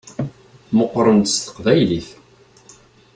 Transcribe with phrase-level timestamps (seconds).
[0.77, 2.07] Meqqṛen-d s teqbaylit.